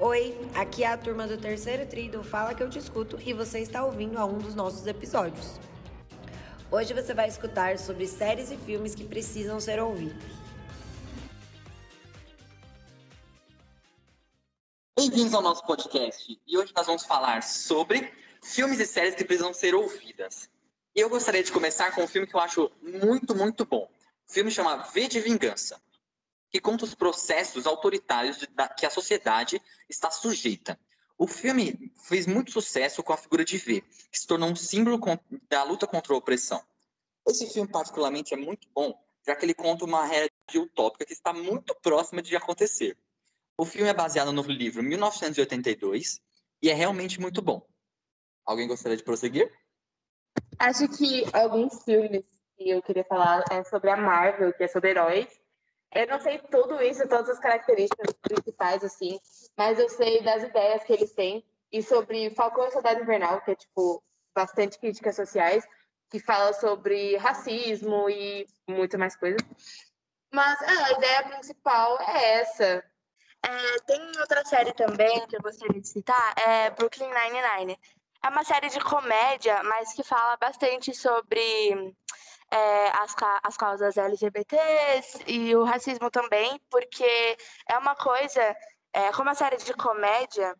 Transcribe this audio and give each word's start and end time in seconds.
Oi, 0.00 0.36
aqui 0.56 0.82
é 0.82 0.88
a 0.88 0.98
turma 0.98 1.24
do 1.24 1.38
terceiro 1.38 1.86
tri 1.86 2.08
do 2.08 2.24
Fala 2.24 2.52
Que 2.52 2.64
Eu 2.64 2.68
Te 2.68 2.80
Escuto 2.80 3.16
e 3.24 3.32
você 3.32 3.60
está 3.60 3.84
ouvindo 3.84 4.18
a 4.18 4.24
um 4.24 4.38
dos 4.38 4.52
nossos 4.52 4.84
episódios. 4.88 5.60
Hoje 6.68 6.92
você 6.92 7.14
vai 7.14 7.28
escutar 7.28 7.78
sobre 7.78 8.08
séries 8.08 8.50
e 8.50 8.56
filmes 8.56 8.92
que 8.92 9.04
precisam 9.04 9.60
ser 9.60 9.80
ouvidos. 9.80 10.24
Bem-vindos 14.98 15.32
ao 15.32 15.42
nosso 15.42 15.64
podcast 15.64 16.40
e 16.44 16.58
hoje 16.58 16.72
nós 16.76 16.86
vamos 16.86 17.04
falar 17.04 17.44
sobre 17.44 18.12
filmes 18.42 18.80
e 18.80 18.86
séries 18.86 19.14
que 19.14 19.24
precisam 19.24 19.54
ser 19.54 19.76
ouvidas. 19.76 20.50
Eu 20.92 21.08
gostaria 21.08 21.44
de 21.44 21.52
começar 21.52 21.94
com 21.94 22.02
um 22.02 22.08
filme 22.08 22.26
que 22.26 22.34
eu 22.34 22.40
acho 22.40 22.68
muito, 22.82 23.32
muito 23.32 23.64
bom. 23.64 23.88
O 24.28 24.32
filme 24.32 24.50
chama 24.50 24.76
V 24.76 25.06
de 25.06 25.20
Vingança 25.20 25.80
que 26.54 26.60
conta 26.60 26.84
os 26.84 26.94
processos 26.94 27.66
autoritários 27.66 28.46
que 28.78 28.86
a 28.86 28.90
sociedade 28.90 29.60
está 29.88 30.08
sujeita. 30.08 30.78
O 31.18 31.26
filme 31.26 31.92
fez 32.04 32.28
muito 32.28 32.52
sucesso 32.52 33.02
com 33.02 33.12
a 33.12 33.16
figura 33.16 33.44
de 33.44 33.58
V, 33.58 33.80
que 33.80 34.16
se 34.16 34.24
tornou 34.24 34.50
um 34.50 34.54
símbolo 34.54 35.00
da 35.48 35.64
luta 35.64 35.84
contra 35.84 36.14
a 36.14 36.16
opressão. 36.16 36.62
Esse 37.26 37.52
filme, 37.52 37.68
particularmente, 37.68 38.34
é 38.34 38.36
muito 38.36 38.68
bom, 38.72 38.96
já 39.26 39.34
que 39.34 39.44
ele 39.44 39.52
conta 39.52 39.84
uma 39.84 40.04
realidade 40.04 40.56
utópica 40.56 41.04
que 41.04 41.12
está 41.12 41.32
muito 41.32 41.74
próxima 41.82 42.22
de 42.22 42.36
acontecer. 42.36 42.96
O 43.58 43.64
filme 43.64 43.88
é 43.88 43.94
baseado 43.94 44.32
no 44.32 44.42
livro 44.42 44.80
1982 44.80 46.20
e 46.62 46.70
é 46.70 46.72
realmente 46.72 47.20
muito 47.20 47.42
bom. 47.42 47.66
Alguém 48.46 48.68
gostaria 48.68 48.96
de 48.96 49.02
prosseguir? 49.02 49.52
Acho 50.60 50.86
que 50.86 51.24
alguns 51.32 51.82
filmes 51.82 52.22
que 52.56 52.70
eu 52.70 52.80
queria 52.80 53.04
falar 53.04 53.42
é 53.50 53.64
sobre 53.64 53.90
a 53.90 53.96
Marvel, 53.96 54.52
que 54.52 54.62
é 54.62 54.68
sobre 54.68 54.90
heróis, 54.90 55.26
eu 55.94 56.06
não 56.08 56.20
sei 56.20 56.38
tudo 56.38 56.82
isso, 56.82 57.08
todas 57.08 57.30
as 57.30 57.38
características 57.38 58.12
principais, 58.20 58.82
assim, 58.82 59.18
mas 59.56 59.78
eu 59.78 59.88
sei 59.88 60.22
das 60.22 60.42
ideias 60.42 60.82
que 60.84 60.92
eles 60.92 61.12
têm. 61.12 61.44
E 61.72 61.82
sobre 61.82 62.30
Falcão 62.30 62.68
e 62.68 62.70
Soldado 62.70 63.00
Invernal, 63.00 63.40
que 63.40 63.50
é, 63.50 63.54
tipo, 63.54 64.02
bastante 64.34 64.78
críticas 64.78 65.16
sociais, 65.16 65.66
que 66.10 66.20
fala 66.20 66.52
sobre 66.52 67.16
racismo 67.16 68.08
e 68.08 68.46
muito 68.68 68.98
mais 68.98 69.16
coisas. 69.16 69.40
Mas 70.32 70.60
é, 70.62 70.70
a 70.70 70.92
ideia 70.92 71.22
principal 71.24 72.00
é 72.00 72.40
essa. 72.40 72.84
É, 73.44 73.80
tem 73.86 74.00
outra 74.20 74.44
série 74.44 74.72
também 74.72 75.26
que 75.26 75.36
eu 75.36 75.42
gostaria 75.42 75.80
de 75.80 75.88
citar, 75.88 76.34
é 76.38 76.70
Brooklyn 76.70 77.08
Nine-Nine. 77.08 77.78
É 78.24 78.28
uma 78.28 78.42
série 78.42 78.68
de 78.68 78.80
comédia, 78.80 79.62
mas 79.64 79.92
que 79.92 80.02
fala 80.02 80.36
bastante 80.36 80.94
sobre 80.94 81.94
é, 82.54 82.88
as, 83.02 83.16
as 83.42 83.56
causas 83.56 83.96
LGBTs 83.96 85.24
e 85.26 85.56
o 85.56 85.64
racismo 85.64 86.08
também, 86.08 86.60
porque 86.70 87.36
é 87.68 87.76
uma 87.76 87.96
coisa, 87.96 88.56
é, 88.92 89.10
como 89.12 89.30
a 89.30 89.34
série 89.34 89.56
de 89.56 89.74
comédia, 89.74 90.54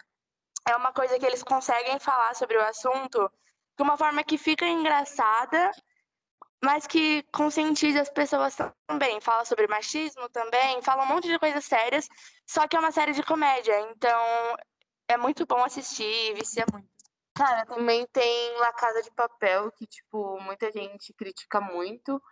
é 0.67 0.75
uma 0.75 0.93
coisa 0.93 1.17
que 1.19 1.25
eles 1.25 1.45
conseguem 1.45 2.01
falar 2.01 2.35
sobre 2.35 2.57
o 2.57 2.65
assunto 2.65 3.31
de 3.77 3.83
uma 3.83 3.97
forma 3.97 4.25
que 4.25 4.37
fica 4.37 4.67
engraçada, 4.67 5.71
mas 6.65 6.85
que 6.85 7.23
conscientiza 7.33 8.01
as 8.01 8.11
pessoas 8.11 8.57
também. 8.89 9.21
Fala 9.21 9.45
sobre 9.45 9.69
machismo 9.69 10.29
também, 10.31 10.83
fala 10.83 11.05
um 11.05 11.07
monte 11.07 11.29
de 11.29 11.39
coisas 11.39 11.65
sérias, 11.65 12.09
só 12.45 12.67
que 12.67 12.75
é 12.77 12.81
uma 12.81 12.91
série 12.91 13.13
de 13.13 13.23
comédia, 13.23 13.79
então 13.93 14.57
é 15.07 15.17
muito 15.17 15.47
bom 15.47 15.63
assistir, 15.63 16.35
vicia 16.35 16.65
muito. 16.73 16.94
Cara, 17.37 17.67
também 17.67 18.07
tem 18.13 18.59
La 18.59 18.73
Casa 18.73 19.03
de 19.03 19.11
Papel, 19.11 19.71
que, 19.73 19.87
tipo, 19.87 20.41
muita 20.41 20.71
gente 20.71 21.13
critica 21.13 21.61
muito, 21.61 22.23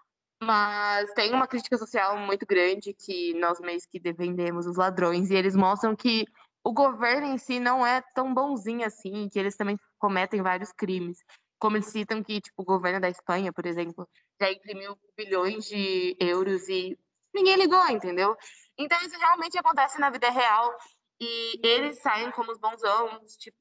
mas 0.40 1.12
tem 1.14 1.34
uma 1.34 1.48
crítica 1.48 1.76
social 1.76 2.16
muito 2.18 2.46
grande 2.46 2.94
que 2.94 3.34
nós 3.34 3.58
meio 3.60 3.80
que 3.90 3.98
defendemos 3.98 4.66
os 4.66 4.76
ladrões, 4.76 5.30
e 5.30 5.34
eles 5.34 5.56
mostram 5.56 5.96
que 5.96 6.24
o 6.64 6.72
governo 6.72 7.26
em 7.26 7.38
si 7.38 7.58
não 7.58 7.84
é 7.84 8.00
tão 8.14 8.32
bonzinho 8.32 8.86
assim, 8.86 9.28
que 9.28 9.38
eles 9.38 9.56
também 9.56 9.76
cometem 9.98 10.40
vários 10.40 10.70
crimes. 10.72 11.18
Como 11.58 11.76
eles 11.76 11.86
citam 11.86 12.22
que, 12.22 12.40
tipo, 12.40 12.62
o 12.62 12.64
governo 12.64 13.00
da 13.00 13.08
Espanha, 13.08 13.52
por 13.52 13.66
exemplo, 13.66 14.08
já 14.40 14.50
imprimiu 14.50 14.96
bilhões 15.16 15.64
de 15.64 16.16
euros 16.20 16.68
e 16.68 16.96
ninguém 17.34 17.56
ligou, 17.56 17.88
entendeu? 17.88 18.36
Então 18.78 19.00
isso 19.00 19.18
realmente 19.18 19.58
acontece 19.58 20.00
na 20.00 20.10
vida 20.10 20.30
real 20.30 20.76
e 21.20 21.60
eles 21.66 22.00
saem 22.00 22.30
como 22.32 22.52
os 22.52 22.58
bonzões, 22.58 23.36
tipo, 23.36 23.56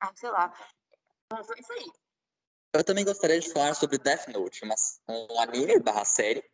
ah, 0.00 0.12
sei 0.14 0.30
lá. 0.30 0.52
Mas 1.32 1.50
é 1.50 1.54
isso 1.60 1.72
aí. 1.72 1.86
Eu 2.72 2.84
também 2.84 3.04
gostaria 3.04 3.40
de 3.40 3.50
falar 3.50 3.74
sobre 3.74 3.98
Death 3.98 4.28
Note, 4.28 4.64
uma, 4.64 4.74
um 5.08 5.40
anime 5.40 5.78
barra 5.80 6.04
série 6.04 6.44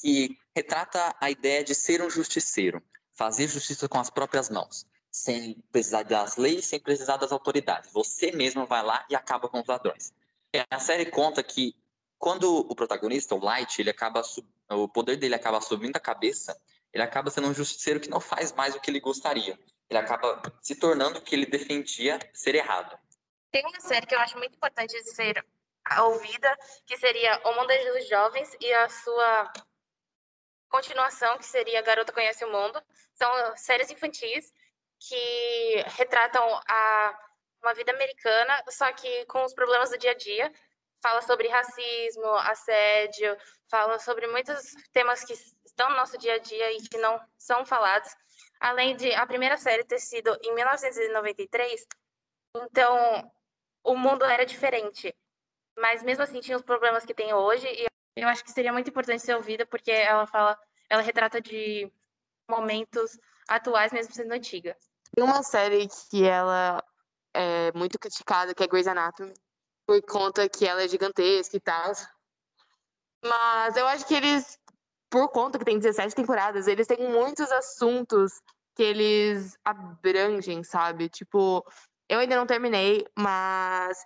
que 0.00 0.36
retrata 0.56 1.14
a 1.20 1.30
ideia 1.30 1.62
de 1.62 1.74
ser 1.74 2.02
um 2.02 2.10
justiceiro, 2.10 2.82
fazer 3.14 3.48
justiça 3.48 3.88
com 3.88 3.98
as 3.98 4.10
próprias 4.10 4.48
mãos, 4.48 4.86
sem 5.10 5.60
precisar 5.72 6.04
das 6.04 6.36
leis, 6.36 6.66
sem 6.66 6.80
precisar 6.80 7.16
das 7.16 7.32
autoridades. 7.32 7.92
Você 7.92 8.32
mesmo 8.32 8.66
vai 8.66 8.82
lá 8.82 9.04
e 9.10 9.16
acaba 9.16 9.48
com 9.48 9.60
os 9.60 9.66
ladrões. 9.66 10.12
A 10.70 10.78
série 10.78 11.06
conta 11.06 11.42
que 11.42 11.74
quando 12.18 12.58
o 12.58 12.74
protagonista, 12.74 13.34
o 13.34 13.44
Light, 13.44 13.80
ele 13.80 13.90
acaba 13.90 14.22
o 14.70 14.88
poder 14.88 15.16
dele 15.16 15.34
acaba 15.34 15.60
subindo 15.60 15.96
a 15.96 16.00
cabeça, 16.00 16.58
ele 16.92 17.02
acaba 17.02 17.30
sendo 17.30 17.48
um 17.48 17.54
justiceiro 17.54 18.00
que 18.00 18.08
não 18.08 18.20
faz 18.20 18.52
mais 18.52 18.74
o 18.74 18.80
que 18.80 18.90
ele 18.90 19.00
gostaria 19.00 19.58
ele 19.88 19.98
acaba 19.98 20.42
se 20.60 20.74
tornando 20.74 21.18
o 21.18 21.22
que 21.22 21.34
ele 21.34 21.46
defendia 21.46 22.18
ser 22.34 22.54
errado. 22.54 22.98
Tem 23.50 23.64
uma 23.64 23.80
série 23.80 24.06
que 24.06 24.14
eu 24.14 24.20
acho 24.20 24.36
muito 24.36 24.54
importante 24.54 25.02
ser 25.04 25.44
ouvida, 26.02 26.58
que 26.86 26.96
seria 26.98 27.40
O 27.44 27.54
Mundo 27.54 27.68
dos 27.94 28.08
Jovens 28.08 28.54
e 28.60 28.72
a 28.74 28.88
sua 28.90 29.52
continuação, 30.68 31.38
que 31.38 31.46
seria 31.46 31.80
Garota 31.80 32.12
Conhece 32.12 32.44
o 32.44 32.52
Mundo. 32.52 32.82
São 33.14 33.56
séries 33.56 33.90
infantis 33.90 34.52
que 35.00 35.84
retratam 35.96 36.44
a, 36.68 37.18
uma 37.62 37.72
vida 37.72 37.92
americana, 37.92 38.62
só 38.68 38.92
que 38.92 39.24
com 39.26 39.42
os 39.44 39.54
problemas 39.54 39.90
do 39.90 39.98
dia 39.98 40.10
a 40.10 40.14
dia. 40.14 40.52
Fala 41.00 41.22
sobre 41.22 41.48
racismo, 41.48 42.26
assédio, 42.34 43.36
fala 43.70 44.00
sobre 44.00 44.26
muitos 44.26 44.74
temas 44.92 45.24
que 45.24 45.32
estão 45.64 45.88
no 45.88 45.96
nosso 45.96 46.18
dia 46.18 46.34
a 46.34 46.38
dia 46.38 46.72
e 46.72 46.82
que 46.82 46.98
não 46.98 47.20
são 47.38 47.64
falados 47.64 48.12
além 48.60 48.96
de 48.96 49.12
a 49.14 49.26
primeira 49.26 49.56
série 49.56 49.84
ter 49.84 49.98
sido 49.98 50.36
em 50.42 50.54
1993, 50.54 51.86
então 52.56 53.32
o 53.84 53.96
mundo 53.96 54.24
era 54.24 54.44
diferente. 54.44 55.14
Mas 55.76 56.02
mesmo 56.02 56.24
assim 56.24 56.40
tinha 56.40 56.56
os 56.56 56.62
problemas 56.62 57.04
que 57.04 57.14
tem 57.14 57.32
hoje 57.32 57.66
e 57.68 57.86
eu 58.16 58.28
acho 58.28 58.42
que 58.42 58.50
seria 58.50 58.72
muito 58.72 58.90
importante 58.90 59.22
ser 59.22 59.34
ouvida 59.34 59.64
porque 59.64 59.90
ela 59.90 60.26
fala, 60.26 60.58
ela 60.88 61.02
retrata 61.02 61.40
de 61.40 61.90
momentos 62.50 63.18
atuais 63.46 63.92
mesmo 63.92 64.12
sendo 64.12 64.32
antiga. 64.32 64.76
Tem 65.14 65.24
uma 65.24 65.42
série 65.42 65.88
que 66.10 66.24
ela 66.24 66.82
é 67.32 67.72
muito 67.72 67.98
criticada, 67.98 68.54
que 68.54 68.62
é 68.62 68.66
Grey's 68.66 68.88
Anatomy, 68.88 69.32
por 69.86 70.02
conta 70.02 70.48
que 70.48 70.66
ela 70.66 70.82
é 70.82 70.88
gigantesca 70.88 71.56
e 71.56 71.60
tal. 71.60 71.92
Mas 73.24 73.76
eu 73.76 73.86
acho 73.86 74.06
que 74.06 74.14
eles 74.14 74.58
por 75.10 75.28
conta 75.28 75.58
que 75.58 75.64
tem 75.64 75.78
17 75.78 76.14
temporadas, 76.14 76.66
eles 76.66 76.86
têm 76.86 77.10
muitos 77.10 77.50
assuntos 77.50 78.40
que 78.74 78.82
eles 78.82 79.56
abrangem, 79.64 80.62
sabe? 80.62 81.08
Tipo, 81.08 81.64
eu 82.08 82.18
ainda 82.20 82.36
não 82.36 82.46
terminei, 82.46 83.06
mas 83.16 83.98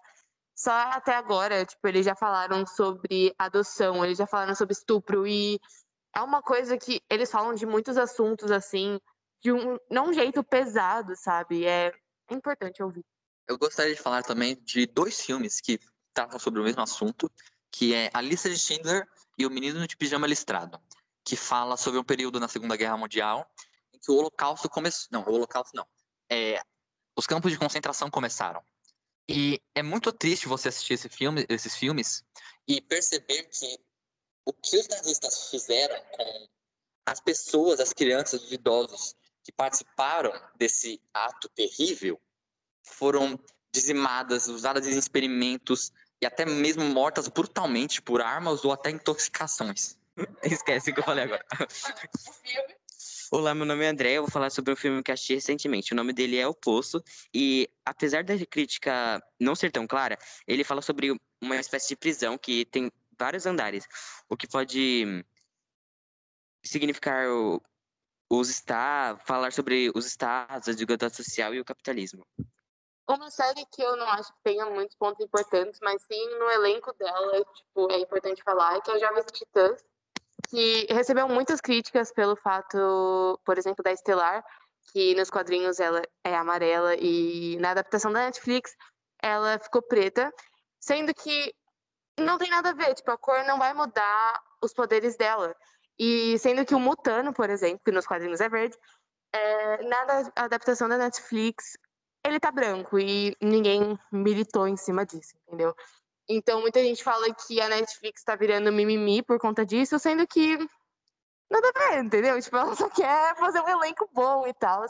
só 0.56 0.72
até 0.72 1.14
agora, 1.14 1.64
tipo, 1.64 1.86
eles 1.88 2.04
já 2.04 2.14
falaram 2.14 2.66
sobre 2.66 3.34
adoção, 3.38 4.04
eles 4.04 4.18
já 4.18 4.26
falaram 4.26 4.54
sobre 4.54 4.72
estupro 4.72 5.26
e 5.26 5.60
é 6.14 6.20
uma 6.20 6.42
coisa 6.42 6.78
que 6.78 7.00
eles 7.10 7.30
falam 7.30 7.54
de 7.54 7.66
muitos 7.66 7.96
assuntos 7.96 8.50
assim, 8.50 9.00
de 9.42 9.50
um 9.50 9.76
não 9.90 10.10
um 10.10 10.12
jeito 10.12 10.42
pesado, 10.44 11.14
sabe? 11.16 11.66
É, 11.66 11.92
importante 12.30 12.82
ouvir. 12.82 13.04
Eu 13.48 13.58
gostaria 13.58 13.94
de 13.94 14.00
falar 14.00 14.22
também 14.22 14.56
de 14.62 14.86
dois 14.86 15.20
filmes 15.20 15.60
que 15.60 15.78
tratam 16.14 16.38
sobre 16.38 16.60
o 16.60 16.64
mesmo 16.64 16.82
assunto, 16.82 17.30
que 17.70 17.94
é 17.94 18.10
A 18.14 18.20
Lista 18.20 18.48
de 18.48 18.58
Schindler 18.58 19.06
e 19.36 19.46
O 19.46 19.50
Menino 19.50 19.86
de 19.86 19.96
Pijama 19.96 20.26
Listrado, 20.26 20.78
que 21.24 21.36
fala 21.36 21.76
sobre 21.76 21.98
um 21.98 22.04
período 22.04 22.40
na 22.40 22.48
Segunda 22.48 22.76
Guerra 22.76 22.96
Mundial 22.96 23.48
em 23.92 23.98
que 23.98 24.10
o 24.10 24.16
Holocausto 24.16 24.68
começou. 24.68 25.08
Não, 25.10 25.22
o 25.22 25.32
Holocausto 25.32 25.76
não. 25.76 25.86
É, 26.30 26.60
os 27.16 27.26
campos 27.26 27.52
de 27.52 27.58
concentração 27.58 28.10
começaram. 28.10 28.62
E 29.28 29.62
é 29.74 29.82
muito 29.82 30.12
triste 30.12 30.48
você 30.48 30.68
assistir 30.68 30.94
esse 30.94 31.08
filme, 31.08 31.46
esses 31.48 31.76
filmes 31.76 32.24
e 32.66 32.80
perceber 32.80 33.44
que 33.44 33.78
o 34.44 34.52
que 34.52 34.76
os 34.76 34.88
nazistas 34.88 35.50
fizeram 35.50 36.00
com 36.12 36.48
as 37.06 37.20
pessoas, 37.20 37.80
as 37.80 37.92
crianças, 37.92 38.42
os 38.42 38.52
idosos 38.52 39.14
que 39.42 39.52
participaram 39.52 40.32
desse 40.56 41.00
ato 41.12 41.48
terrível 41.48 42.20
foram 42.84 43.38
dizimadas, 43.72 44.48
usadas 44.48 44.86
em 44.86 44.98
experimentos 44.98 45.92
e 46.20 46.26
até 46.26 46.44
mesmo 46.44 46.84
mortas 46.84 47.26
brutalmente 47.28 48.00
por 48.00 48.20
armas 48.20 48.64
ou 48.64 48.72
até 48.72 48.90
intoxicações. 48.90 49.98
Esquece 50.42 50.90
o 50.90 50.94
que 50.94 51.00
eu 51.00 51.04
falei 51.04 51.24
agora. 51.24 51.44
Olá, 53.32 53.54
meu 53.54 53.64
nome 53.64 53.82
é 53.84 53.88
André, 53.88 54.12
eu 54.12 54.22
vou 54.22 54.30
falar 54.30 54.50
sobre 54.50 54.74
um 54.74 54.76
filme 54.76 55.02
que 55.02 55.10
assisti 55.10 55.34
recentemente. 55.34 55.92
O 55.92 55.96
nome 55.96 56.12
dele 56.12 56.36
é 56.36 56.46
O 56.46 56.54
Poço, 56.54 57.02
e 57.34 57.66
apesar 57.84 58.22
da 58.22 58.34
crítica 58.44 59.22
não 59.40 59.54
ser 59.54 59.72
tão 59.72 59.86
clara, 59.86 60.18
ele 60.46 60.62
fala 60.62 60.82
sobre 60.82 61.18
uma 61.40 61.56
espécie 61.56 61.88
de 61.88 61.96
prisão 61.96 62.36
que 62.36 62.66
tem 62.66 62.92
vários 63.18 63.46
andares, 63.46 63.86
o 64.28 64.36
que 64.36 64.46
pode 64.46 65.24
significar 66.62 67.26
o, 67.28 67.62
os 68.30 68.50
está 68.50 69.18
falar 69.24 69.50
sobre 69.50 69.90
os 69.94 70.04
estados, 70.04 70.68
a 70.68 70.72
desigualdade 70.72 71.16
social 71.16 71.54
e 71.54 71.60
o 71.60 71.64
capitalismo. 71.64 72.26
Uma 73.08 73.30
série 73.30 73.64
que 73.72 73.82
eu 73.82 73.96
não 73.96 74.06
acho 74.08 74.30
que 74.32 74.42
tenha 74.44 74.66
muitos 74.66 74.96
pontos 74.96 75.24
importantes, 75.24 75.80
mas 75.82 76.02
sim 76.02 76.38
no 76.38 76.50
elenco 76.50 76.92
dela, 76.94 77.44
tipo, 77.54 77.90
é 77.90 77.98
importante 77.98 78.42
falar, 78.42 78.80
que 78.82 78.90
é 78.90 78.98
Jovens 78.98 79.26
Titãs, 79.32 79.82
que 80.48 80.86
recebeu 80.90 81.28
muitas 81.28 81.60
críticas 81.60 82.12
pelo 82.12 82.36
fato, 82.36 83.40
por 83.44 83.58
exemplo, 83.58 83.82
da 83.82 83.92
Estelar, 83.92 84.44
que 84.92 85.14
nos 85.14 85.30
quadrinhos 85.30 85.80
ela 85.80 86.02
é 86.24 86.34
amarela 86.34 86.94
e 86.96 87.56
na 87.58 87.70
adaptação 87.70 88.12
da 88.12 88.24
Netflix 88.24 88.74
ela 89.22 89.58
ficou 89.58 89.80
preta, 89.82 90.32
sendo 90.80 91.14
que 91.14 91.54
não 92.18 92.36
tem 92.38 92.50
nada 92.50 92.70
a 92.70 92.74
ver, 92.74 92.94
tipo, 92.94 93.10
a 93.10 93.16
cor 93.16 93.44
não 93.44 93.58
vai 93.58 93.72
mudar 93.72 94.42
os 94.62 94.72
poderes 94.74 95.16
dela. 95.16 95.54
E 95.98 96.38
sendo 96.38 96.64
que 96.64 96.74
o 96.74 96.80
Mutano, 96.80 97.32
por 97.32 97.48
exemplo, 97.48 97.80
que 97.84 97.92
nos 97.92 98.06
quadrinhos 98.06 98.40
é 98.40 98.48
verde, 98.48 98.76
é, 99.32 99.82
na 99.84 100.32
adaptação 100.36 100.88
da 100.88 100.98
Netflix, 100.98 101.76
ele 102.24 102.38
tá 102.38 102.50
branco 102.50 102.98
e 102.98 103.36
ninguém 103.40 103.98
militou 104.10 104.68
em 104.68 104.76
cima 104.76 105.06
disso, 105.06 105.34
entendeu? 105.46 105.74
Então 106.28 106.60
muita 106.60 106.80
gente 106.80 107.02
fala 107.02 107.32
que 107.34 107.60
a 107.60 107.68
Netflix 107.68 108.22
tá 108.22 108.36
virando 108.36 108.72
mimimi 108.72 109.22
por 109.22 109.38
conta 109.38 109.66
disso, 109.66 109.98
sendo 109.98 110.26
que 110.26 110.56
nada 111.50 111.72
a 111.74 111.90
ver, 111.90 112.04
entendeu? 112.04 112.40
Tipo, 112.40 112.56
ela 112.56 112.74
só 112.74 112.88
quer 112.88 113.36
fazer 113.36 113.60
um 113.60 113.68
elenco 113.68 114.08
bom 114.12 114.46
e 114.46 114.54
tal. 114.54 114.84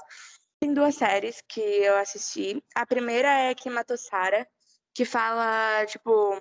Tem 0.61 0.73
duas 0.73 0.95
séries 0.95 1.43
que 1.49 1.61
eu 1.61 1.97
assisti. 1.97 2.63
A 2.75 2.87
primeira 2.87 3.29
é 3.29 3.55
Kimatosara, 3.55 4.47
que 4.95 5.05
fala, 5.05 5.85
tipo, 5.87 6.41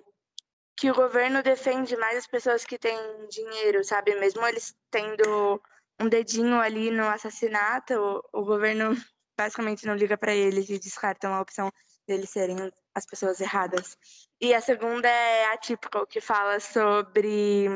que 0.77 0.91
o 0.91 0.95
governo 0.95 1.41
defende 1.41 1.97
mais 1.97 2.17
as 2.17 2.27
pessoas 2.27 2.65
que 2.65 2.77
têm 2.77 2.97
dinheiro, 3.29 3.83
sabe? 3.83 4.15
Mesmo 4.15 4.45
eles 4.45 4.75
tendo 4.91 5.61
um 5.99 6.07
dedinho 6.07 6.59
ali 6.59 6.91
no 6.91 7.07
assassinato, 7.07 7.93
o, 8.33 8.41
o 8.41 8.45
governo 8.45 8.95
basicamente 9.37 9.85
não 9.85 9.95
liga 9.95 10.17
para 10.17 10.33
eles 10.33 10.69
e 10.69 10.77
descartam 10.77 11.33
a 11.33 11.41
opção 11.41 11.71
deles 12.07 12.29
serem 12.29 12.57
as 12.93 13.05
pessoas 13.05 13.39
erradas. 13.39 13.97
E 14.39 14.53
a 14.53 14.61
segunda 14.61 15.07
é 15.07 15.45
a 15.53 15.57
Typical, 15.57 16.05
que 16.07 16.21
fala 16.21 16.59
sobre 16.59 17.67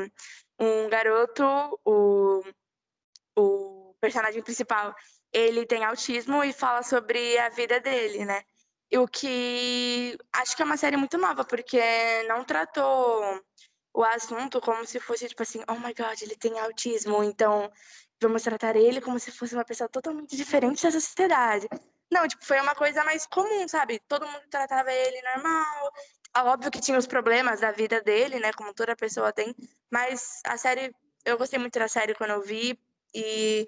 um 0.58 0.88
garoto, 0.88 1.44
o, 1.84 2.42
o 3.36 3.94
personagem 4.00 4.42
principal, 4.42 4.94
ele 5.32 5.66
tem 5.66 5.84
autismo 5.84 6.42
e 6.42 6.52
fala 6.52 6.82
sobre 6.82 7.38
a 7.38 7.48
vida 7.48 7.80
dele, 7.80 8.24
né? 8.24 8.42
O 8.94 9.06
que 9.08 10.16
acho 10.32 10.56
que 10.56 10.62
é 10.62 10.64
uma 10.64 10.76
série 10.76 10.96
muito 10.96 11.18
nova, 11.18 11.44
porque 11.44 11.80
não 12.28 12.44
tratou 12.44 13.42
o 13.92 14.04
assunto 14.04 14.60
como 14.60 14.86
se 14.86 15.00
fosse 15.00 15.28
tipo 15.28 15.42
assim, 15.42 15.62
oh 15.68 15.74
my 15.74 15.92
god, 15.94 16.20
ele 16.22 16.36
tem 16.36 16.58
autismo, 16.58 17.24
então 17.24 17.70
vamos 18.20 18.42
tratar 18.42 18.76
ele 18.76 19.00
como 19.00 19.18
se 19.18 19.32
fosse 19.32 19.54
uma 19.54 19.64
pessoa 19.64 19.88
totalmente 19.88 20.36
diferente 20.36 20.82
dessa 20.82 21.00
sociedade. 21.00 21.68
Não, 22.10 22.26
tipo, 22.28 22.44
foi 22.44 22.60
uma 22.60 22.74
coisa 22.74 23.02
mais 23.04 23.26
comum, 23.26 23.66
sabe? 23.68 24.00
Todo 24.08 24.26
mundo 24.26 24.42
tratava 24.50 24.92
ele 24.92 25.20
normal. 25.22 25.92
Óbvio 26.38 26.70
que 26.70 26.80
tinha 26.80 26.98
os 26.98 27.06
problemas 27.06 27.60
da 27.60 27.72
vida 27.72 28.00
dele, 28.00 28.38
né? 28.38 28.52
Como 28.52 28.74
toda 28.74 28.94
pessoa 28.94 29.32
tem. 29.32 29.54
Mas 29.90 30.40
a 30.44 30.56
série, 30.56 30.94
eu 31.24 31.38
gostei 31.38 31.58
muito 31.58 31.78
da 31.78 31.88
série 31.88 32.14
quando 32.14 32.30
eu 32.30 32.42
vi. 32.42 32.78
E 33.14 33.66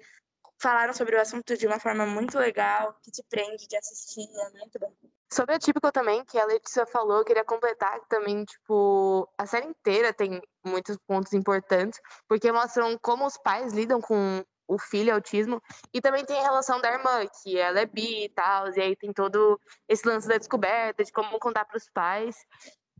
falaram 0.61 0.93
sobre 0.93 1.15
o 1.15 1.21
assunto 1.21 1.57
de 1.57 1.65
uma 1.65 1.79
forma 1.79 2.05
muito 2.05 2.37
legal, 2.37 2.93
que 3.01 3.11
te 3.11 3.23
prende 3.29 3.67
de 3.67 3.77
assistir, 3.77 4.27
é 4.27 4.49
muito 4.51 4.77
bom. 4.79 4.93
Sobre 5.31 5.55
a 5.55 5.59
Típico 5.59 5.91
também, 5.91 6.25
que 6.25 6.37
a 6.37 6.45
Letícia 6.45 6.85
falou, 6.85 7.19
eu 7.19 7.25
queria 7.25 7.45
completar 7.45 7.99
também, 8.09 8.43
tipo, 8.43 9.27
a 9.37 9.45
série 9.45 9.67
inteira 9.67 10.11
tem 10.11 10.41
muitos 10.65 10.97
pontos 11.07 11.33
importantes, 11.33 11.99
porque 12.27 12.51
mostram 12.51 12.97
como 12.97 13.25
os 13.25 13.37
pais 13.37 13.71
lidam 13.73 14.01
com 14.01 14.43
o 14.69 14.77
filho 14.77 15.13
autismo, 15.13 15.61
e 15.91 15.99
também 15.99 16.23
tem 16.23 16.39
a 16.39 16.43
relação 16.43 16.79
da 16.79 16.93
irmã, 16.93 17.25
que 17.41 17.57
ela 17.57 17.79
é 17.79 17.85
bi 17.87 18.25
e 18.25 18.29
tal, 18.29 18.69
e 18.69 18.79
aí 18.79 18.95
tem 18.95 19.11
todo 19.11 19.59
esse 19.87 20.07
lance 20.07 20.27
da 20.27 20.37
descoberta, 20.37 21.03
de 21.03 21.11
como 21.11 21.39
contar 21.39 21.65
para 21.65 21.77
os 21.77 21.89
pais. 21.89 22.37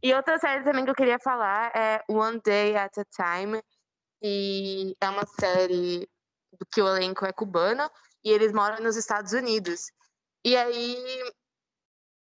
E 0.01 0.13
outra 0.13 0.39
série 0.39 0.63
também 0.63 0.83
que 0.83 0.89
eu 0.89 0.95
queria 0.95 1.19
falar 1.19 1.71
é 1.75 2.03
One 2.09 2.41
Day 2.41 2.75
at 2.75 2.97
a 2.97 3.05
Time, 3.05 3.61
e 4.21 4.95
é 4.99 5.09
uma 5.09 5.25
série 5.39 6.09
que 6.73 6.81
o 6.81 6.87
elenco 6.87 7.23
é 7.23 7.31
cubano, 7.31 7.89
e 8.23 8.31
eles 8.31 8.51
moram 8.51 8.83
nos 8.83 8.97
Estados 8.97 9.31
Unidos. 9.33 9.91
E 10.43 10.57
aí, 10.57 10.97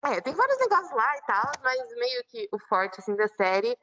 é, 0.05 0.21
tem 0.21 0.33
vários 0.33 0.57
negócios 0.59 0.91
lá 0.95 1.17
e 1.17 1.21
tal, 1.25 1.51
mas 1.61 1.79
meio 1.95 2.23
que 2.29 2.47
o 2.53 2.59
forte, 2.59 3.01
assim, 3.01 3.15
da 3.17 3.27
série 3.27 3.77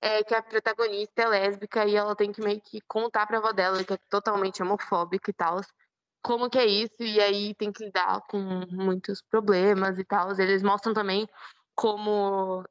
é 0.00 0.22
que 0.22 0.34
a 0.34 0.42
protagonista 0.42 1.22
é 1.22 1.28
lésbica 1.28 1.84
e 1.84 1.96
ela 1.96 2.14
tem 2.14 2.32
que 2.32 2.40
meio 2.40 2.60
que 2.60 2.80
contar 2.82 3.26
pra 3.26 3.38
avó 3.38 3.52
dela, 3.52 3.82
que 3.82 3.92
é 3.92 3.98
totalmente 4.08 4.62
homofóbica 4.62 5.30
e 5.30 5.34
tal, 5.34 5.60
como 6.22 6.50
que 6.50 6.58
é 6.58 6.66
isso, 6.66 7.00
e 7.00 7.20
aí 7.20 7.54
tem 7.54 7.72
que 7.72 7.84
lidar 7.84 8.20
com 8.28 8.38
muitos 8.70 9.22
problemas 9.22 9.98
e 9.98 10.04
tal. 10.04 10.30
Eles 10.38 10.62
mostram 10.62 10.92
também 10.92 11.28
como 11.74 12.64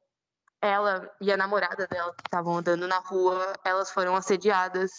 ela 0.60 1.10
e 1.20 1.32
a 1.32 1.36
namorada 1.36 1.86
dela 1.86 2.14
que 2.14 2.22
estavam 2.26 2.58
andando 2.58 2.86
na 2.86 2.98
rua, 2.98 3.52
elas 3.64 3.90
foram 3.90 4.16
assediadas 4.16 4.90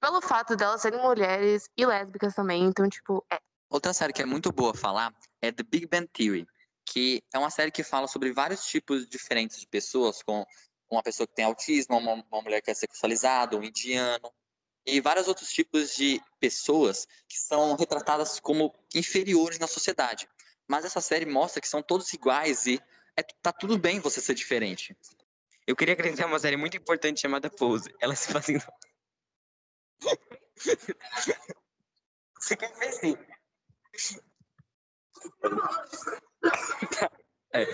pelo 0.00 0.20
fato 0.20 0.56
delas 0.56 0.82
serem 0.82 1.00
mulheres 1.00 1.68
e 1.76 1.86
lésbicas 1.86 2.34
também, 2.34 2.64
então, 2.64 2.88
tipo, 2.88 3.24
é. 3.32 3.38
Outra 3.70 3.92
série 3.94 4.12
que 4.12 4.20
é 4.20 4.26
muito 4.26 4.52
boa 4.52 4.74
falar 4.74 5.14
é 5.40 5.50
The 5.50 5.62
Big 5.62 5.86
Bang 5.86 6.06
Theory, 6.08 6.46
que 6.84 7.22
é 7.32 7.38
uma 7.38 7.50
série 7.50 7.70
que 7.70 7.82
fala 7.82 8.06
sobre 8.06 8.32
vários 8.32 8.66
tipos 8.66 9.08
diferentes 9.08 9.58
de 9.60 9.66
pessoas 9.66 10.22
com 10.22 10.44
uma 10.94 11.02
pessoa 11.02 11.26
que 11.26 11.34
tem 11.34 11.44
autismo, 11.44 11.96
uma, 11.96 12.24
uma 12.30 12.42
mulher 12.42 12.60
que 12.60 12.70
é 12.70 12.74
sexualizada, 12.74 13.56
um 13.56 13.62
indiano, 13.62 14.32
e 14.84 15.00
vários 15.00 15.28
outros 15.28 15.52
tipos 15.52 15.94
de 15.94 16.20
pessoas 16.40 17.06
que 17.28 17.38
são 17.38 17.76
retratadas 17.76 18.40
como 18.40 18.74
inferiores 18.94 19.58
na 19.58 19.66
sociedade. 19.66 20.28
Mas 20.68 20.84
essa 20.84 21.00
série 21.00 21.26
mostra 21.26 21.60
que 21.60 21.68
são 21.68 21.82
todos 21.82 22.12
iguais 22.12 22.66
e 22.66 22.80
é, 23.16 23.22
tá 23.22 23.52
tudo 23.52 23.78
bem 23.78 24.00
você 24.00 24.20
ser 24.20 24.34
diferente. 24.34 24.96
Eu 25.66 25.76
queria 25.76 25.94
acrescentar 25.94 26.26
uma 26.26 26.38
série 26.38 26.56
muito 26.56 26.76
importante 26.76 27.20
chamada 27.20 27.48
Pose. 27.48 27.94
Ela 28.00 28.16
se 28.16 28.32
fazendo. 28.32 28.64
Você 32.40 32.56
quer 32.56 32.76
ver 32.76 32.92
sim? 32.92 33.16
É. 37.54 37.66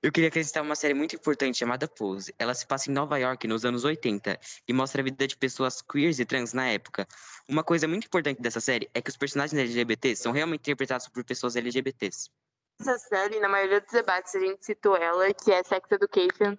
Eu 0.00 0.12
queria 0.12 0.28
acrescentar 0.28 0.62
uma 0.62 0.76
série 0.76 0.94
muito 0.94 1.16
importante 1.16 1.58
chamada 1.58 1.88
Pose. 1.88 2.32
Ela 2.38 2.54
se 2.54 2.64
passa 2.64 2.88
em 2.88 2.94
Nova 2.94 3.18
York 3.18 3.48
nos 3.48 3.64
anos 3.64 3.84
80 3.84 4.38
e 4.68 4.72
mostra 4.72 5.00
a 5.00 5.04
vida 5.04 5.26
de 5.26 5.36
pessoas 5.36 5.82
queers 5.82 6.20
e 6.20 6.24
trans 6.24 6.52
na 6.52 6.68
época. 6.68 7.04
Uma 7.48 7.64
coisa 7.64 7.88
muito 7.88 8.06
importante 8.06 8.40
dessa 8.40 8.60
série 8.60 8.88
é 8.94 9.02
que 9.02 9.10
os 9.10 9.16
personagens 9.16 9.58
LGBT 9.58 10.14
são 10.14 10.30
realmente 10.30 10.60
interpretados 10.60 11.08
por 11.08 11.24
pessoas 11.24 11.56
LGBTs. 11.56 12.30
Essa 12.80 12.96
série, 12.96 13.40
na 13.40 13.48
maioria 13.48 13.80
dos 13.80 13.90
debates, 13.90 14.32
a 14.36 14.38
gente 14.38 14.64
citou 14.64 14.96
ela, 14.96 15.34
que 15.34 15.50
é 15.50 15.64
Sex 15.64 15.90
Education, 15.90 16.56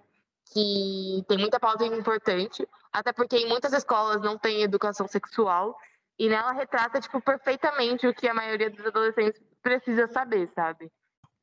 que 0.51 1.23
tem 1.29 1.37
muita 1.37 1.61
pauta 1.61 1.85
importante, 1.85 2.67
até 2.91 3.13
porque 3.13 3.37
em 3.37 3.47
muitas 3.47 3.71
escolas 3.71 4.21
não 4.21 4.37
tem 4.37 4.63
educação 4.63 5.07
sexual, 5.07 5.79
e 6.17 6.27
nela 6.27 6.51
retrata, 6.51 6.99
tipo, 6.99 7.21
perfeitamente 7.21 8.05
o 8.05 8.13
que 8.13 8.27
a 8.27 8.33
maioria 8.33 8.69
dos 8.69 8.85
adolescentes 8.85 9.41
precisa 9.61 10.07
saber, 10.07 10.51
sabe? 10.53 10.91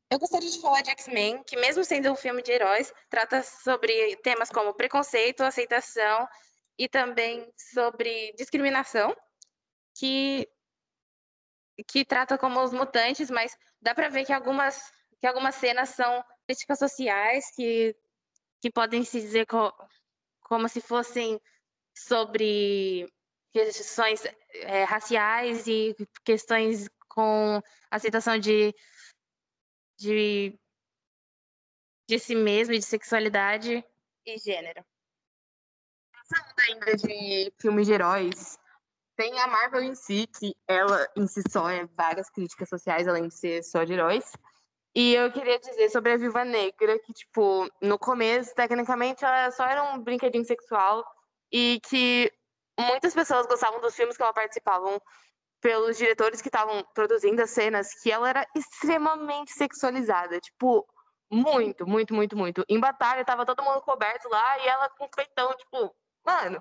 Eu 0.08 0.20
gostaria 0.20 0.48
de 0.48 0.60
falar 0.60 0.82
de 0.82 0.90
X-Men, 0.90 1.42
que 1.42 1.56
mesmo 1.56 1.84
sendo 1.84 2.12
um 2.12 2.16
filme 2.16 2.40
de 2.40 2.52
heróis, 2.52 2.92
trata 3.10 3.42
sobre 3.42 4.16
temas 4.18 4.50
como 4.50 4.72
preconceito, 4.72 5.42
aceitação 5.42 6.28
e 6.78 6.88
também 6.88 7.52
sobre 7.72 8.32
discriminação, 8.34 9.16
que 9.98 10.48
que 11.88 12.04
trata 12.04 12.38
como 12.38 12.62
os 12.62 12.72
mutantes, 12.72 13.30
mas 13.30 13.54
dá 13.82 13.94
para 13.94 14.08
ver 14.08 14.25
que 14.25 14.32
algumas 14.32 14.80
que 15.20 15.26
algumas 15.26 15.56
cenas 15.56 15.90
são 15.90 16.25
críticas 16.46 16.78
sociais 16.78 17.50
que 17.54 17.94
que 18.60 18.70
podem 18.70 19.04
se 19.04 19.20
dizer 19.20 19.46
co, 19.46 19.72
como 20.42 20.68
se 20.68 20.80
fossem 20.80 21.40
sobre 21.94 23.08
questões 23.52 24.25
é, 24.54 24.84
raciais 24.84 25.66
e 25.66 25.94
questões 26.25 26.88
com 27.08 27.60
aceitação 27.90 28.38
de 28.38 28.75
de, 29.96 30.58
de 32.08 32.18
si 32.18 32.34
mesmo, 32.34 32.74
de 32.74 32.82
sexualidade 32.82 33.84
e 34.24 34.38
gênero. 34.38 34.84
Pensando 36.12 36.54
ainda 36.68 36.96
de 36.96 37.52
filmes 37.58 37.86
de 37.86 37.92
heróis, 37.92 38.58
tem 39.16 39.38
a 39.40 39.46
Marvel 39.46 39.82
em 39.82 39.94
si, 39.94 40.26
que 40.26 40.54
ela 40.68 41.08
em 41.16 41.26
si 41.26 41.42
só 41.50 41.70
é 41.70 41.86
várias 41.86 42.28
críticas 42.28 42.68
sociais, 42.68 43.08
além 43.08 43.28
de 43.28 43.34
ser 43.34 43.62
só 43.62 43.84
de 43.84 43.94
heróis. 43.94 44.32
E 44.94 45.14
eu 45.14 45.30
queria 45.30 45.58
dizer 45.58 45.90
sobre 45.90 46.12
a 46.12 46.16
Viva 46.16 46.44
Negra, 46.44 46.98
que, 46.98 47.12
tipo, 47.12 47.68
no 47.82 47.98
começo, 47.98 48.54
tecnicamente, 48.54 49.24
ela 49.24 49.50
só 49.50 49.64
era 49.64 49.82
um 49.92 50.02
brinquedinho 50.02 50.44
sexual 50.44 51.04
e 51.52 51.80
que 51.80 52.32
muitas 52.78 53.14
pessoas 53.14 53.46
gostavam 53.46 53.80
dos 53.80 53.94
filmes 53.94 54.16
que 54.16 54.22
ela 54.22 54.32
participavam 54.32 55.00
pelos 55.60 55.96
diretores 55.96 56.40
que 56.42 56.48
estavam 56.48 56.84
produzindo 56.94 57.42
as 57.42 57.50
cenas 57.50 57.92
que 58.02 58.10
ela 58.12 58.28
era 58.28 58.46
extremamente 58.54 59.52
sexualizada, 59.52 60.40
tipo, 60.40 60.86
muito, 61.30 61.86
muito, 61.86 62.14
muito, 62.14 62.36
muito. 62.36 62.64
Em 62.68 62.78
batalha 62.80 63.25
tava 63.25 63.46
todo 63.46 63.62
mundo 63.64 63.80
coberto 63.82 64.28
lá 64.28 64.58
e 64.58 64.68
ela 64.68 64.88
com 64.90 65.08
peitão, 65.08 65.52
tipo, 65.54 65.94
mano. 66.25 66.60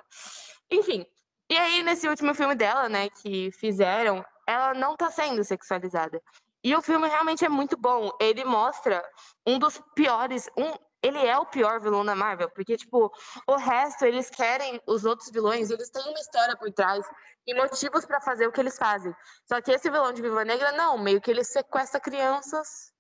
Enfim, 0.72 1.06
E 1.50 1.58
aí, 1.58 1.84
nesse 1.84 2.08
último 2.08 2.34
filme 2.34 2.56
dela, 2.56 2.90
né, 2.90 3.10
que 3.10 3.52
fizeram, 3.52 4.26
ela 4.48 4.74
não 4.74 4.96
tá 4.96 5.12
sendo 5.12 5.44
sexualizada. 5.44 6.22
E 6.64 6.76
o 6.76 6.82
filme 6.82 7.08
realmente 7.08 7.46
é 7.46 7.50
muito 7.50 7.78
bom. 7.78 8.12
Ele 8.20 8.44
mostra 8.44 9.04
um 9.46 9.60
dos 9.60 9.80
piores. 9.96 10.50
Um, 10.58 10.74
ele 11.06 11.24
é 11.26 11.38
o 11.38 11.46
pior 11.46 11.80
vilão 11.80 12.04
da 12.04 12.16
Marvel, 12.16 12.50
porque, 12.50 12.76
tipo, 12.76 13.12
o 13.48 13.56
resto, 13.56 14.06
eles 14.06 14.30
querem, 14.30 14.82
os 14.88 15.06
outros 15.06 15.30
vilões, 15.30 15.70
eles 15.70 15.90
têm 15.92 16.02
uma 16.04 16.20
história 16.20 16.56
por 16.58 16.72
trás 16.72 17.06
e 17.46 17.54
motivos 17.54 18.06
para 18.06 18.20
fazer 18.20 18.48
o 18.48 18.52
que 18.52 18.60
eles 18.60 18.78
fazem. 18.78 19.16
Só 19.46 19.62
que 19.62 19.72
esse 19.72 19.90
vilão 19.90 20.12
de 20.12 20.22
Viva 20.22 20.44
Negra, 20.44 20.72
não, 20.72 20.98
meio 20.98 21.22
que 21.22 21.30
ele 21.30 21.44
sequestra 21.44 22.00
crianças 22.00 22.92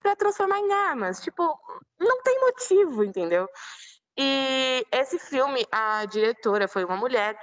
para 0.00 0.14
transformar 0.14 0.58
em 0.58 0.72
armas. 0.72 1.20
Tipo, 1.22 1.58
não 1.98 2.22
tem 2.22 2.40
motivo, 2.40 3.02
entendeu? 3.02 3.48
E 4.18 4.86
esse 4.92 5.18
filme, 5.18 5.66
a 5.72 6.04
diretora 6.04 6.68
foi 6.68 6.84
uma 6.84 6.96
mulher, 6.96 7.38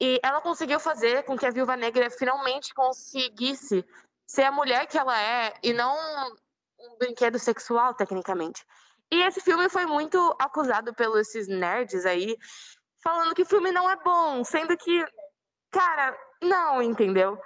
e 0.00 0.18
ela 0.22 0.40
conseguiu 0.40 0.80
fazer 0.80 1.22
com 1.22 1.36
que 1.38 1.46
a 1.46 1.50
Viúva 1.50 1.76
Negra 1.76 2.10
finalmente 2.10 2.74
conseguisse 2.74 3.84
ser 4.26 4.42
a 4.42 4.52
mulher 4.52 4.86
que 4.86 4.98
ela 4.98 5.16
é 5.20 5.54
e 5.62 5.72
não 5.72 5.96
um 6.78 6.98
brinquedo 6.98 7.38
sexual, 7.38 7.94
tecnicamente. 7.94 8.64
E 9.14 9.22
esse 9.22 9.40
filme 9.40 9.68
foi 9.68 9.86
muito 9.86 10.18
acusado 10.40 10.92
pelos 10.92 11.20
esses 11.20 11.46
nerds 11.46 12.04
aí, 12.04 12.36
falando 13.00 13.32
que 13.32 13.42
o 13.42 13.46
filme 13.46 13.70
não 13.70 13.88
é 13.88 13.94
bom, 13.94 14.42
sendo 14.42 14.76
que, 14.76 15.06
cara, 15.70 16.18
não, 16.42 16.82
entendeu? 16.82 17.40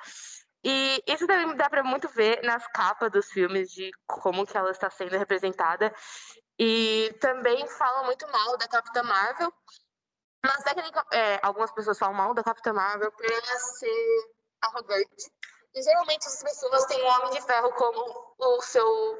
E 0.65 1.05
isso 1.07 1.27
também 1.27 1.55
dá 1.57 1.69
para 1.69 1.85
muito 1.85 2.09
ver 2.09 2.43
nas 2.43 2.67
capas 2.69 3.13
dos 3.13 3.27
filmes 3.27 3.71
de 3.71 3.91
como 4.07 4.47
que 4.47 4.57
ela 4.57 4.71
está 4.71 4.89
sendo 4.89 5.19
representada. 5.19 5.95
E 6.59 7.15
também 7.21 7.69
fala 7.69 8.05
muito 8.05 8.27
mal 8.33 8.57
da 8.57 8.67
Capitã 8.67 9.03
Marvel. 9.03 9.53
Mas 10.43 10.65
técnica, 10.65 11.05
é, 11.13 11.39
algumas 11.43 11.71
pessoas 11.71 11.99
falam 11.99 12.15
mal 12.15 12.33
da 12.33 12.43
Capitã 12.43 12.73
Marvel 12.73 13.13
por 13.13 13.31
ela 13.31 13.59
ser 13.59 14.33
arrogante. 14.63 15.31
E 15.75 15.83
geralmente 15.83 16.27
as 16.29 16.43
pessoas 16.43 16.87
têm 16.87 17.03
o 17.03 17.09
Homem 17.09 17.33
de 17.33 17.43
Ferro 17.43 17.71
como 17.75 18.35
o 18.39 18.63
seu 18.63 19.19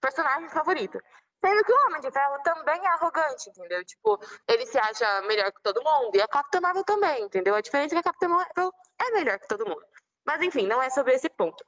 personagem 0.00 0.48
favorito. 0.48 0.98
Sendo 1.44 1.64
que 1.64 1.72
o 1.72 1.86
Homem 1.86 2.00
de 2.00 2.10
Ferro 2.10 2.38
também 2.44 2.80
é 2.80 2.88
arrogante, 2.88 3.50
entendeu? 3.50 3.84
Tipo, 3.84 4.20
ele 4.46 4.64
se 4.64 4.78
acha 4.78 5.22
melhor 5.22 5.50
que 5.50 5.60
todo 5.60 5.82
mundo. 5.82 6.14
E 6.14 6.22
a 6.22 6.28
Capitã 6.28 6.60
Marvel 6.60 6.84
também, 6.84 7.24
entendeu? 7.24 7.54
A 7.54 7.60
diferença 7.60 7.94
é 7.94 8.00
que 8.00 8.08
a 8.08 8.12
Capitã 8.12 8.28
Marvel 8.28 8.72
é 9.00 9.10
melhor 9.10 9.38
que 9.40 9.48
todo 9.48 9.66
mundo. 9.66 9.82
Mas 10.24 10.40
enfim, 10.40 10.66
não 10.66 10.80
é 10.80 10.88
sobre 10.88 11.14
esse 11.14 11.28
ponto. 11.28 11.64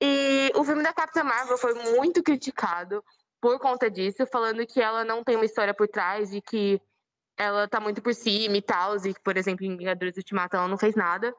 E 0.00 0.50
o 0.54 0.64
filme 0.64 0.82
da 0.82 0.94
Capitã 0.94 1.22
Marvel 1.22 1.58
foi 1.58 1.74
muito 1.74 2.22
criticado 2.22 3.04
por 3.40 3.58
conta 3.58 3.90
disso, 3.90 4.26
falando 4.26 4.66
que 4.66 4.80
ela 4.80 5.04
não 5.04 5.22
tem 5.22 5.36
uma 5.36 5.44
história 5.44 5.74
por 5.74 5.86
trás 5.86 6.32
e 6.32 6.40
que 6.40 6.80
ela 7.36 7.68
tá 7.68 7.78
muito 7.78 8.02
por 8.02 8.14
cima 8.14 8.56
e 8.56 8.62
tal, 8.62 8.96
e 8.96 9.14
que, 9.14 9.20
por 9.20 9.36
exemplo, 9.36 9.64
em 9.64 9.76
Vingadores 9.76 10.16
Ultimato 10.16 10.56
ela 10.56 10.68
não 10.68 10.78
fez 10.78 10.94
nada. 10.94 11.34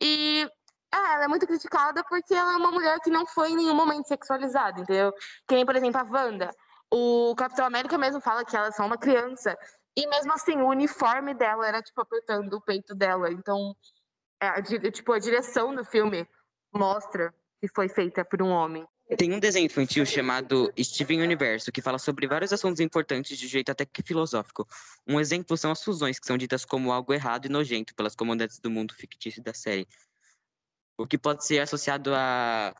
E 0.00 0.48
é, 0.92 1.14
ela 1.14 1.24
é 1.24 1.28
muito 1.28 1.46
criticada 1.46 2.04
porque 2.04 2.34
ela 2.34 2.54
é 2.54 2.56
uma 2.56 2.70
mulher 2.70 2.98
que 3.00 3.10
não 3.10 3.26
foi 3.26 3.50
em 3.50 3.56
nenhum 3.56 3.74
momento 3.74 4.06
sexualizada, 4.06 4.80
entendeu? 4.80 5.12
Que 5.46 5.54
nem, 5.54 5.66
por 5.66 5.74
exemplo, 5.74 6.00
a 6.00 6.04
Wanda. 6.04 6.50
O 6.92 7.34
Capitão 7.36 7.66
América 7.66 7.98
mesmo 7.98 8.20
fala 8.20 8.44
que 8.44 8.56
ela 8.56 8.68
é 8.68 8.72
só 8.72 8.86
uma 8.86 8.98
criança. 8.98 9.56
E 9.96 10.06
mesmo 10.06 10.32
assim, 10.32 10.56
o 10.56 10.68
uniforme 10.68 11.34
dela 11.34 11.66
era, 11.66 11.82
tipo, 11.82 12.00
apertando 12.00 12.52
o 12.54 12.60
peito 12.60 12.94
dela. 12.94 13.30
Então, 13.30 13.74
é, 14.40 14.48
a, 14.48 14.62
tipo, 14.62 15.12
a 15.12 15.18
direção 15.18 15.74
do 15.74 15.84
filme 15.84 16.28
mostra 16.72 17.34
que 17.60 17.68
foi 17.68 17.88
feita 17.88 18.24
por 18.24 18.42
um 18.42 18.50
homem. 18.50 18.86
Tem 19.16 19.32
um 19.32 19.38
desenho 19.38 19.66
infantil 19.66 20.04
chamado 20.04 20.72
Steven 20.78 21.22
Universo, 21.22 21.70
que 21.70 21.80
fala 21.80 21.98
sobre 21.98 22.26
vários 22.26 22.52
assuntos 22.52 22.80
importantes 22.80 23.38
de 23.38 23.46
jeito 23.46 23.70
até 23.70 23.86
que 23.86 24.02
filosófico. 24.02 24.66
Um 25.06 25.20
exemplo 25.20 25.56
são 25.56 25.70
as 25.70 25.82
fusões, 25.82 26.18
que 26.18 26.26
são 26.26 26.36
ditas 26.36 26.64
como 26.64 26.90
algo 26.92 27.14
errado 27.14 27.46
e 27.46 27.48
nojento 27.48 27.94
pelas 27.94 28.16
comandantes 28.16 28.58
do 28.58 28.68
mundo 28.68 28.94
fictício 28.94 29.42
da 29.42 29.54
série. 29.54 29.86
O 30.98 31.06
que 31.06 31.16
pode 31.16 31.46
ser 31.46 31.60
associado 31.60 32.12
a 32.14 32.74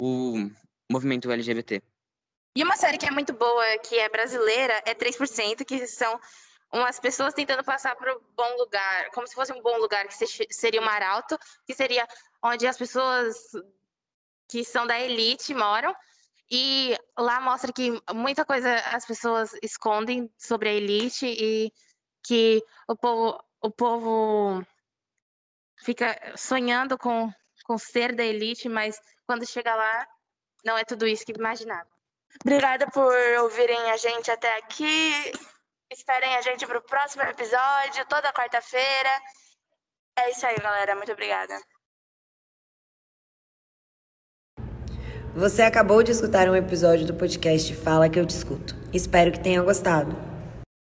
o 0.00 0.48
movimento 0.90 1.30
LGBT. 1.30 1.82
E 2.56 2.64
uma 2.64 2.74
série 2.74 2.96
que 2.96 3.04
é 3.04 3.10
muito 3.10 3.34
boa, 3.34 3.78
que 3.80 3.98
é 3.98 4.08
brasileira, 4.08 4.82
é 4.86 4.94
3%, 4.94 5.62
que 5.62 5.86
são 5.86 6.18
umas 6.72 6.98
pessoas 6.98 7.34
tentando 7.34 7.62
passar 7.62 7.94
para 7.96 8.16
um 8.16 8.20
bom 8.34 8.56
lugar, 8.56 9.10
como 9.10 9.26
se 9.26 9.34
fosse 9.34 9.52
um 9.52 9.60
bom 9.60 9.76
lugar, 9.76 10.08
que 10.08 10.14
seria 10.50 10.80
o 10.80 10.84
Mar 10.84 11.02
Alto, 11.02 11.38
que 11.66 11.74
seria 11.74 12.08
onde 12.42 12.66
as 12.66 12.78
pessoas 12.78 13.36
que 14.48 14.64
são 14.64 14.86
da 14.86 14.98
elite 14.98 15.52
moram. 15.52 15.94
E 16.50 16.96
lá 17.18 17.42
mostra 17.42 17.70
que 17.70 18.02
muita 18.14 18.42
coisa 18.42 18.74
as 18.86 19.04
pessoas 19.04 19.52
escondem 19.62 20.32
sobre 20.38 20.70
a 20.70 20.72
elite 20.72 21.26
e 21.26 21.70
que 22.22 22.64
o 22.88 22.96
povo, 22.96 23.38
o 23.60 23.70
povo 23.70 24.66
fica 25.84 26.18
sonhando 26.34 26.96
com, 26.96 27.30
com 27.66 27.76
ser 27.76 28.14
da 28.14 28.24
elite, 28.24 28.66
mas 28.66 28.98
quando 29.26 29.46
chega 29.46 29.74
lá, 29.74 30.08
não 30.64 30.78
é 30.78 30.84
tudo 30.84 31.06
isso 31.06 31.26
que 31.26 31.32
imaginava. 31.32 31.95
Obrigada 32.44 32.86
por 32.88 33.14
ouvirem 33.42 33.90
a 33.90 33.96
gente 33.96 34.30
até 34.30 34.56
aqui. 34.58 35.32
Esperem 35.90 36.36
a 36.36 36.42
gente 36.42 36.66
para 36.66 36.78
o 36.78 36.82
próximo 36.82 37.22
episódio, 37.22 38.06
toda 38.08 38.32
quarta-feira. 38.32 39.10
É 40.18 40.30
isso 40.30 40.46
aí, 40.46 40.56
galera. 40.56 40.94
Muito 40.96 41.12
obrigada. 41.12 41.58
Você 45.34 45.62
acabou 45.62 46.02
de 46.02 46.12
escutar 46.12 46.48
um 46.48 46.56
episódio 46.56 47.06
do 47.06 47.14
podcast 47.14 47.74
Fala 47.76 48.08
que 48.08 48.18
eu 48.18 48.24
discuto. 48.24 48.74
Espero 48.92 49.30
que 49.30 49.38
tenha 49.38 49.62
gostado. 49.62 50.35